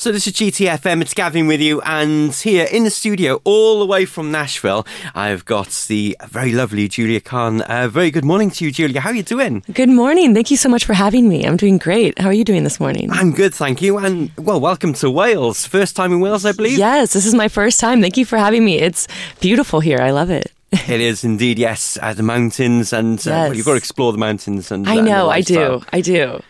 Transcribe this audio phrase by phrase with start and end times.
[0.00, 3.84] So this is GTFM, it's Gavin with you, and here in the studio, all the
[3.84, 7.60] way from Nashville, I've got the very lovely Julia Khan.
[7.60, 9.02] Uh, very good morning to you, Julia.
[9.02, 9.62] How are you doing?
[9.70, 10.32] Good morning.
[10.32, 11.44] Thank you so much for having me.
[11.44, 12.18] I'm doing great.
[12.18, 13.10] How are you doing this morning?
[13.12, 13.98] I'm good, thank you.
[13.98, 15.66] And well, welcome to Wales.
[15.66, 16.78] First time in Wales, I believe.
[16.78, 18.00] Yes, this is my first time.
[18.00, 18.78] Thank you for having me.
[18.78, 19.06] It's
[19.42, 19.98] beautiful here.
[19.98, 20.50] I love it.
[20.72, 21.98] it is indeed, yes.
[22.00, 23.48] Uh, the mountains, and uh, yes.
[23.48, 24.70] well, you've got to explore the mountains.
[24.70, 26.40] And I know, I do, I do.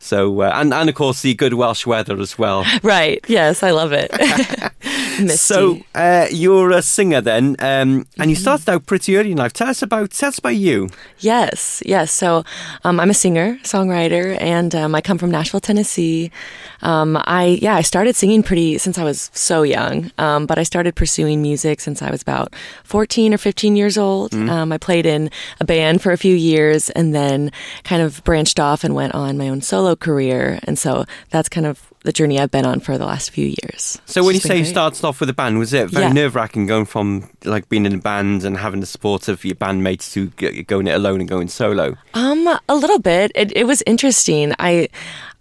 [0.00, 2.64] So, uh, and, and of course, the good Welsh weather as well.
[2.82, 3.24] Right.
[3.28, 4.10] Yes, I love it.
[5.26, 8.42] so, uh, you're a singer then, um, and you mm-hmm.
[8.42, 9.52] started out pretty early in life.
[9.52, 10.88] Tell us about tell us about you.
[11.18, 12.12] Yes, yes.
[12.12, 12.44] So,
[12.84, 16.30] um, I'm a singer, songwriter, and um, I come from Nashville, Tennessee.
[16.82, 20.62] Um, I yeah, I started singing pretty since I was so young, um, but I
[20.62, 22.54] started pursuing music since I was about
[22.84, 24.32] 14 or 15 years old.
[24.32, 24.72] Mm.
[24.72, 27.50] I played in a band for a few years, and then
[27.84, 30.60] kind of branched off and went on my own solo career.
[30.64, 34.00] And so that's kind of the journey I've been on for the last few years.
[34.06, 34.58] So when you say great.
[34.60, 36.12] you started off with a band, was it very yeah.
[36.12, 39.56] nerve wracking going from like being in a band and having the support of your
[39.56, 40.28] bandmates to
[40.64, 41.96] going it alone and going solo?
[42.14, 43.32] Um, a little bit.
[43.34, 44.54] It, it was interesting.
[44.58, 44.88] I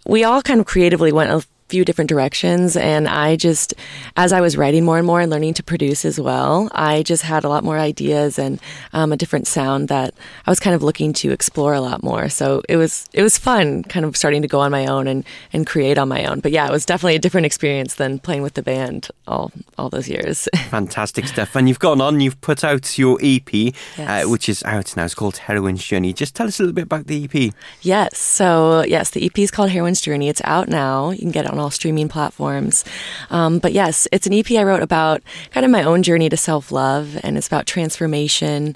[0.06, 2.78] we all kind of creatively went a few different directions.
[2.78, 3.74] And I just,
[4.16, 7.24] as I was writing more and more and learning to produce as well, I just
[7.24, 8.60] had a lot more ideas and
[8.94, 10.14] um, a different sound that
[10.46, 12.30] I was kind of looking to explore a lot more.
[12.30, 15.26] So it was it was fun, kind of starting to go on my own and
[15.52, 16.40] and create on my own.
[16.40, 19.90] But yeah, it was definitely a different experience than playing with the band all all
[19.90, 20.48] those years.
[20.70, 21.56] Fantastic stuff.
[21.56, 24.26] And you've gone on, you've put out your EP, uh, yes.
[24.26, 25.06] uh, which is out now.
[25.06, 26.14] It's called Heroine's Journey.
[26.14, 27.54] Just tell us a little bit about the EP.
[27.82, 28.18] Yes.
[28.18, 30.30] So yes, the EP is called Heroine's Journey.
[30.30, 31.12] It's out now.
[31.12, 32.86] You can get it on all streaming platforms.
[33.30, 36.38] Um, but yes, it's an EP I wrote about kind of my own journey to
[36.38, 38.76] self love, and it's about transformation.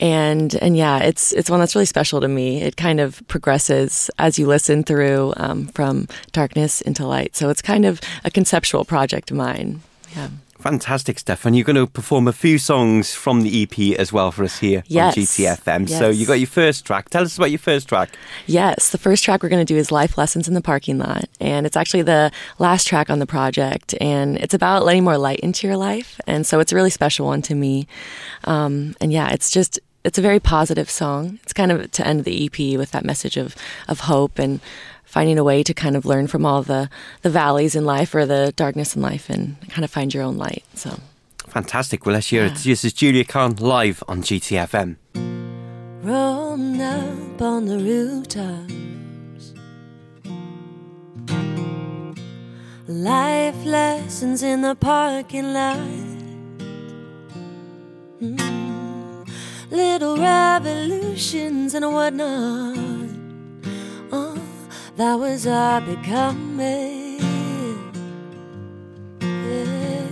[0.00, 2.62] And and yeah, it's it's one that's really special to me.
[2.62, 7.36] It kind of progresses as you listen through um, from darkness into light.
[7.36, 9.80] So it's kind of a conceptual project of mine.
[10.16, 10.28] Yeah.
[10.58, 11.54] Fantastic, Stefan.
[11.54, 14.82] You're going to perform a few songs from the EP as well for us here
[14.86, 15.16] yes.
[15.16, 15.88] on GTFM.
[15.88, 15.98] Yes.
[15.98, 17.10] So you got your first track.
[17.10, 18.10] Tell us about your first track.
[18.46, 21.26] Yes, the first track we're going to do is Life Lessons in the Parking Lot.
[21.40, 23.94] And it's actually the last track on the project.
[24.00, 26.20] And it's about letting more light into your life.
[26.26, 27.86] And so it's a really special one to me.
[28.44, 31.38] Um, and yeah, it's just, it's a very positive song.
[31.44, 33.54] It's kind of to end the EP with that message of,
[33.86, 34.60] of hope and
[35.08, 36.90] finding a way to kind of learn from all the,
[37.22, 40.36] the valleys in life or the darkness in life and kind of find your own
[40.36, 40.62] light.
[40.74, 41.00] So
[41.48, 42.04] fantastic.
[42.04, 42.52] Well, let's hear yeah.
[42.52, 42.58] it.
[42.58, 44.96] This is Julia Khan live on GTFM.
[46.02, 48.74] Rolling up on the rooftops.
[52.86, 55.78] Life lessons in the parking lot.
[58.20, 59.28] Mm.
[59.70, 62.97] Little revolutions and whatnot
[64.98, 67.20] that was our becoming.
[69.20, 70.08] Yeah.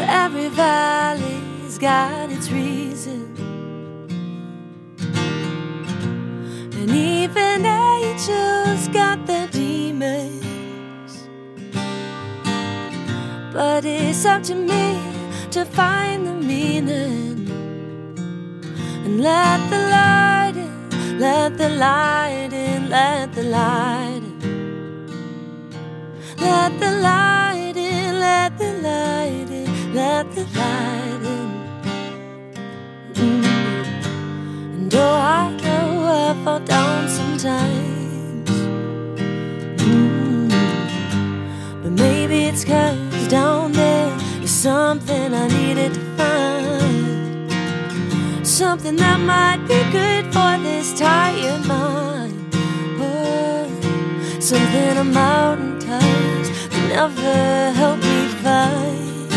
[0.00, 3.36] Every valley's got its reason,
[6.72, 11.28] and even angels got their demons.
[13.52, 15.00] But it's up to me
[15.52, 17.48] to find the meaning
[19.04, 19.87] and let the.
[21.18, 25.08] Let the light in, let the light in.
[26.38, 31.48] Let the light in, let the light in, let the light in.
[33.14, 33.44] Mm.
[34.74, 38.50] And oh, I know I fall down sometimes.
[39.82, 40.50] Mm.
[41.82, 46.07] But maybe it's cause down there is something I needed to.
[48.58, 52.52] Something that might be good for this tired mind.
[52.98, 53.70] Oh,
[54.40, 59.30] something a mountain ties that never help me find.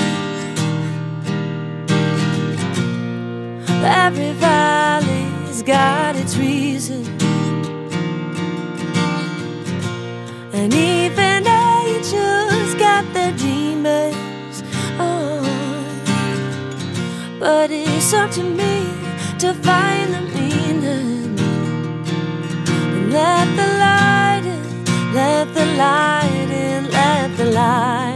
[3.85, 7.05] Every valley's got its reason,
[10.51, 14.63] and even angels got their demons.
[14.97, 15.45] Oh,
[17.39, 18.70] but it's up to me
[19.41, 21.35] to find the meaning.
[23.09, 28.10] Let the light in, let the light in, let the light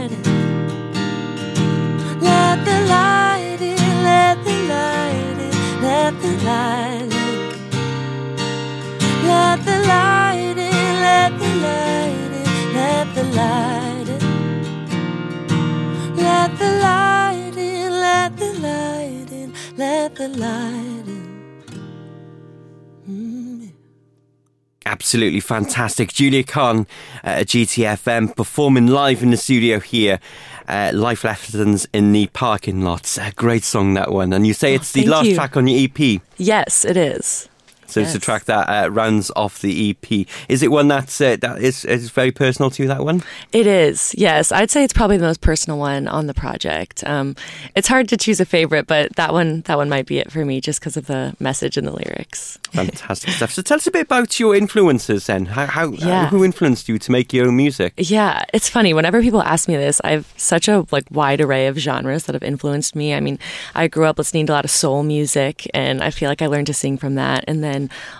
[25.06, 26.12] absolutely fantastic.
[26.12, 26.80] Julia Khan
[27.22, 30.18] uh, at GTFM performing live in the studio here.
[30.66, 33.16] Uh, Life Lessons in the Parking Lot.
[33.20, 34.32] A great song, that one.
[34.32, 35.36] And you say Oh, it's the last you.
[35.36, 36.20] track on your EP.
[36.38, 37.48] Yes, it is.
[37.88, 40.26] So it's a track that uh, rounds off the EP.
[40.48, 43.22] Is it one that's, uh, that is, is very personal to you, that one?
[43.52, 44.52] It is, yes.
[44.52, 47.04] I'd say it's probably the most personal one on the project.
[47.06, 47.36] Um,
[47.74, 50.44] it's hard to choose a favorite, but that one, that one might be it for
[50.44, 52.58] me, just because of the message and the lyrics.
[52.72, 53.52] Fantastic stuff.
[53.52, 55.46] So tell us a bit about your influences then.
[55.46, 56.28] How, how Yeah.
[56.28, 57.94] who influenced you to make your own music?
[57.96, 58.92] Yeah, it's funny.
[58.94, 62.42] Whenever people ask me this, I've such a like wide array of genres that have
[62.42, 63.14] influenced me.
[63.14, 63.38] I mean,
[63.74, 66.46] I grew up listening to a lot of soul music, and I feel like I
[66.46, 67.44] learned to sing from that.
[67.46, 67.75] And then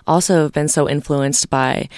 [0.07, 1.89] also have been so influenced by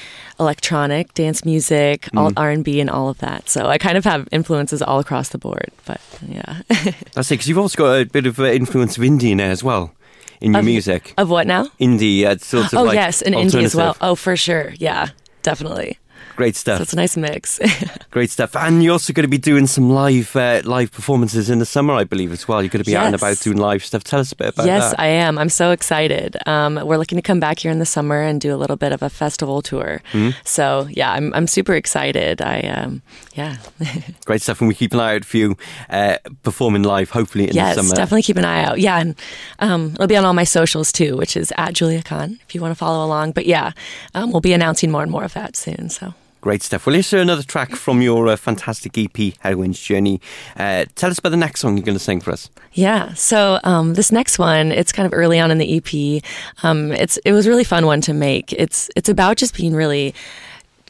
[0.40, 3.48] electronic dance music, alt R and B, and all of that.
[3.48, 5.70] So I kind of have influences all across the board.
[5.86, 6.62] But yeah,
[7.14, 9.50] That's it, because you've also got a bit of uh, influence of indie in there
[9.50, 9.92] as well
[10.40, 11.14] in your Of- music.
[11.18, 11.64] of what now?
[11.80, 13.96] Indie, uh, sort of Oh like yes, in India as well.
[14.00, 14.72] Oh, for sure.
[14.78, 15.08] Yeah,
[15.42, 15.98] definitely.
[16.38, 16.80] Great So stuff.
[16.82, 17.58] it's a nice mix.
[18.12, 18.54] Great stuff.
[18.54, 21.94] And you're also going to be doing some live uh, live performances in the summer,
[21.94, 22.62] I believe, as well.
[22.62, 24.04] You're going to be out and about doing live stuff.
[24.04, 24.66] Tell us a bit about that.
[24.66, 25.00] yes, that.
[25.00, 25.36] I am.
[25.36, 26.36] I'm so excited.
[26.46, 28.92] Um, we're looking to come back here in the summer and do a little bit
[28.92, 30.00] of a festival tour.
[30.12, 30.30] Hmm?
[30.44, 32.40] So yeah, I'm I'm super excited.
[32.40, 33.02] I um,
[33.34, 33.56] yeah,
[34.24, 34.60] Great stuff.
[34.60, 35.56] And we keep an eye out for you
[35.90, 37.88] uh, performing live, hopefully in yes, the summer.
[37.88, 38.78] Yes, definitely keep an eye out.
[38.78, 39.16] Yeah, and
[39.58, 42.60] um, it'll be on all my socials too, which is at Julia Khan if you
[42.60, 43.32] want to follow along.
[43.32, 43.72] But yeah,
[44.14, 45.88] um, we'll be announcing more and more of that soon.
[45.90, 46.14] So.
[46.40, 46.86] Great stuff.
[46.86, 50.20] Well, here's another track from your uh, fantastic EP, Heroine's Journey.
[50.56, 52.48] Uh, tell us about the next song you're going to sing for us.
[52.74, 53.12] Yeah.
[53.14, 56.22] So um, this next one, it's kind of early on in the EP.
[56.62, 58.52] Um, it's it was a really fun one to make.
[58.52, 60.14] It's it's about just being really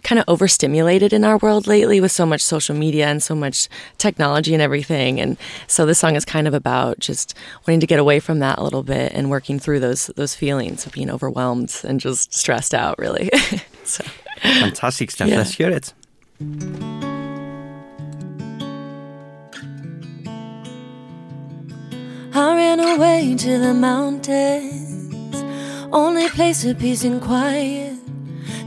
[0.03, 3.69] kind of overstimulated in our world lately with so much social media and so much
[3.99, 5.21] technology and everything.
[5.21, 5.37] And
[5.67, 7.35] so this song is kind of about just
[7.67, 10.87] wanting to get away from that a little bit and working through those those feelings
[10.87, 13.31] of being overwhelmed and just stressed out, really.
[13.85, 14.05] so
[14.43, 15.29] Fantastic stuff.
[15.29, 15.39] Yeah.
[15.39, 15.93] Let's hear it.
[22.35, 25.43] I ran away to the mountains,
[25.93, 27.97] only place of peace and quiet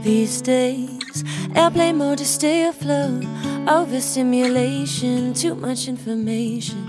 [0.02, 1.24] these days.
[1.54, 3.24] Airplane mode to stay afloat,
[3.68, 6.84] overstimulation, too much information.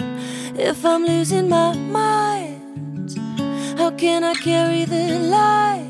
[0.58, 3.18] If I'm losing my mind,
[3.78, 5.83] how can I carry the light?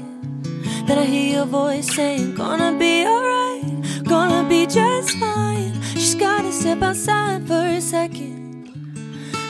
[0.86, 5.72] Then I hear your voice saying, Gonna be alright, gonna be just fine.
[5.94, 8.70] Just gotta step outside for a second.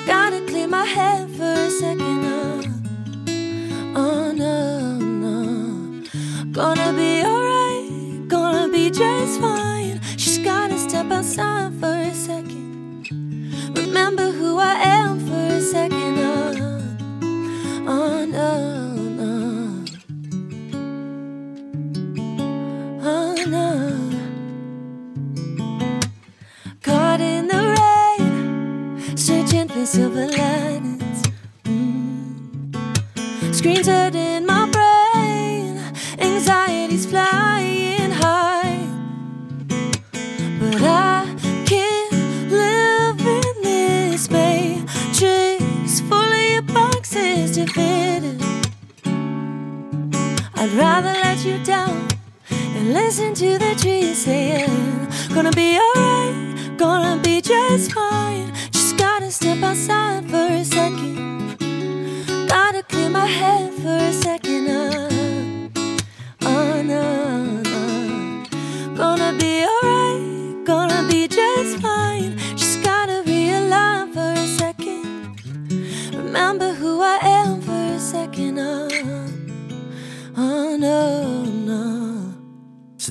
[0.06, 2.24] Gotta clear my head for a second.
[2.24, 2.62] Oh,
[3.96, 6.04] oh no, no.
[6.52, 10.00] Gonna be alright, gonna be just fine.
[10.16, 13.10] Just gotta step outside for a second.
[13.76, 16.20] Remember who I am for a second.
[16.20, 18.93] Oh, oh no.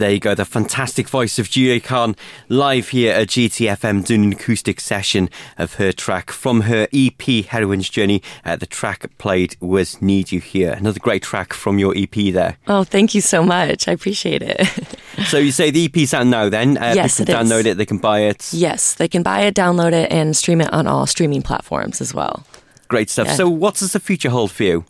[0.03, 2.17] There you go, the fantastic voice of Julia Khan
[2.49, 7.89] live here at GTFM doing an acoustic session of her track from her EP Heroine's
[7.89, 8.21] Journey.
[8.45, 10.73] Uh, the track played was Need You Here.
[10.73, 12.57] Another great track from your EP there.
[12.67, 13.87] oh, thank you so much.
[13.89, 14.67] I appreciate it.
[15.27, 16.79] So you say the EP's out now then?
[16.79, 17.53] Uh, Yes, people it can is.
[17.53, 18.49] download it, they can buy it.
[18.55, 22.15] yes, they can buy it, download it, and stream it on all streaming platforms as
[22.15, 22.45] well.
[22.93, 23.27] Great stuff.
[23.29, 23.37] Yeah.
[23.37, 24.85] So what does the future hold for you?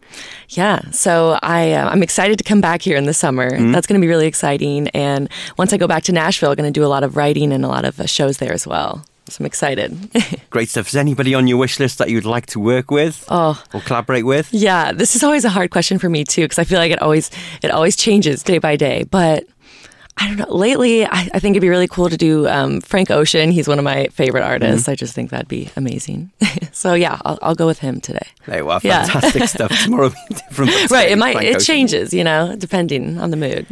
[0.49, 3.49] Yeah, so I uh, I'm excited to come back here in the summer.
[3.71, 4.89] That's going to be really exciting.
[4.89, 7.53] And once I go back to Nashville, I'm going to do a lot of writing
[7.53, 9.05] and a lot of uh, shows there as well.
[9.29, 9.97] So I'm excited.
[10.51, 10.89] Great stuff.
[10.89, 14.27] Is anybody on your wish list that you'd like to work with oh, or collaborate
[14.27, 14.53] with?
[14.53, 17.01] yeah, this is always a hard question for me too because I feel like it
[17.01, 17.31] always
[17.63, 19.05] it always changes day by day.
[19.05, 19.45] But
[20.19, 20.55] I don't know.
[20.55, 23.51] Lately, I, I think it'd be really cool to do um, Frank Ocean.
[23.51, 24.89] He's one of my favorite artists.
[24.89, 26.31] I just think that'd be amazing.
[26.73, 28.27] so yeah, I'll, I'll go with him today.
[28.47, 28.81] You are.
[28.85, 29.05] Yeah.
[29.07, 29.73] Fantastic stuff.
[29.83, 30.91] Tomorrow will be different.
[30.91, 31.11] Right.
[31.11, 31.33] It might.
[31.33, 31.65] Frank It Ocean.
[31.65, 33.67] changes, you know, depending on the mood.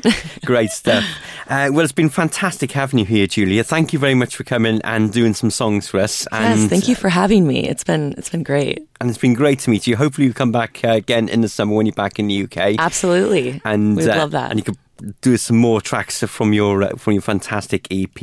[0.45, 1.05] Great stuff.
[1.49, 3.63] Uh, well, it's been fantastic having you here, Julia.
[3.63, 6.27] Thank you very much for coming and doing some songs for us.
[6.33, 6.71] And, yes.
[6.71, 7.69] Thank you for having me.
[7.69, 8.87] It's been it's been great.
[9.01, 9.97] And it's been great to meet you.
[9.97, 12.77] Hopefully, you come back uh, again in the summer when you're back in the UK.
[12.79, 13.61] Absolutely.
[13.65, 14.51] and We'd uh, love that.
[14.51, 14.77] And you could
[15.21, 18.21] do some more tracks from your uh, from your fantastic EP.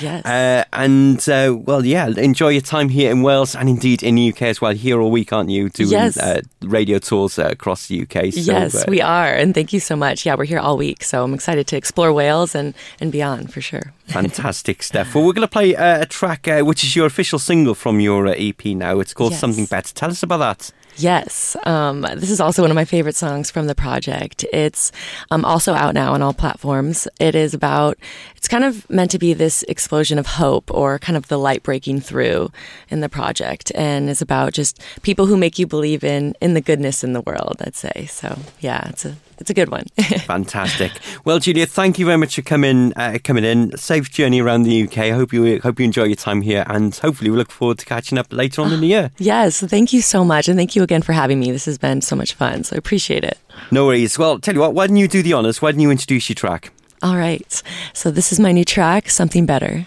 [0.00, 0.24] Yes.
[0.24, 4.28] Uh, and uh, well, yeah, enjoy your time here in Wales and indeed in the
[4.30, 4.72] UK as well.
[4.72, 5.68] Here all week, aren't you?
[5.70, 6.16] Doing Yes.
[6.18, 8.32] uh, radio tours uh, across the UK.
[8.32, 10.24] So, yes, uh, we are, and thank you so much.
[10.26, 13.60] Yeah, we're here all week, so I'm excited to explore Wales and and beyond for
[13.60, 13.92] sure.
[14.12, 15.14] Fantastic stuff.
[15.14, 18.00] Well, we're going to play uh, a track uh, which is your official single from
[18.00, 19.00] your uh, EP now.
[19.00, 19.40] It's called Yes.
[19.40, 19.94] Something Better.
[19.94, 20.72] Tell us about that.
[20.96, 24.44] Yes, um, this is also one of my favorite songs from the project.
[24.52, 24.92] It's
[25.30, 27.06] um, also out now on all platforms.
[27.18, 27.96] It is about,
[28.36, 31.62] it's kind of meant to be this explosion of hope or kind of the light
[31.62, 32.50] breaking through
[32.88, 33.70] in the project.
[33.74, 37.22] And it's about just people who make you believe in, in the goodness in the
[37.22, 38.06] world, I'd say.
[38.06, 39.84] So yeah, it's a, it's a good one.
[40.26, 40.92] Fantastic.
[41.24, 43.76] Well, Julia, thank you very much for coming uh, coming in.
[43.76, 44.98] Safe journey around the UK.
[44.98, 47.86] I hope you hope you enjoy your time here, and hopefully we look forward to
[47.86, 49.10] catching up later on in the year.
[49.18, 50.48] yes, thank you so much.
[50.48, 51.50] And thank you again for having me.
[51.50, 52.64] This has been so much fun.
[52.64, 53.38] So I appreciate it.
[53.70, 54.18] No worries.
[54.18, 55.62] Well, tell you what, why don't you do the honours?
[55.62, 56.72] Why don't you introduce your track?
[57.02, 57.62] All right.
[57.94, 59.86] So this is my new track, Something Better.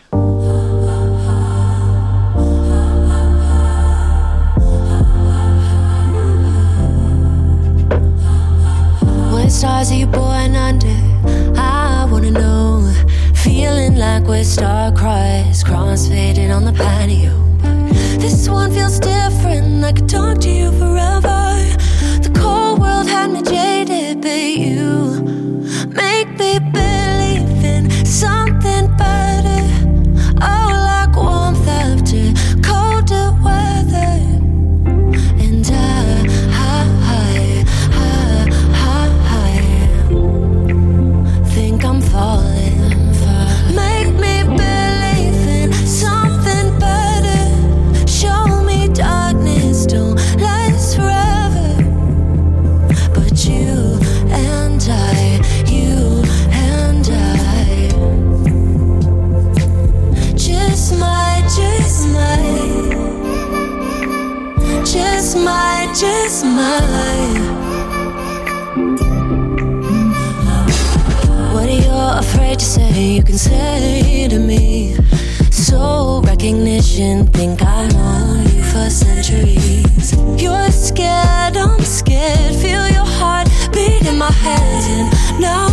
[9.93, 10.88] You born under?
[11.55, 12.91] I wanna know.
[13.35, 17.31] Feeling like we're star-crossed, cross-faded on the patio.
[17.62, 19.83] But this one feels different.
[19.83, 20.92] I could talk to you forever.
[76.84, 80.13] vision, think I know you for centuries.
[80.42, 82.56] You're scared, I'm scared.
[82.56, 85.73] Feel your heart beat in my head, and now